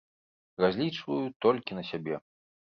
[0.65, 2.15] Разлічваю толькі на сябе.